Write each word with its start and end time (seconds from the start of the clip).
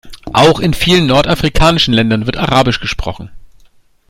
Auch 0.33 0.59
in 0.59 0.73
vielen 0.73 1.05
nordafrikanischen 1.05 1.93
Ländern 1.93 2.25
wird 2.25 2.35
arabisch 2.35 2.79
gesprochen. 2.79 3.29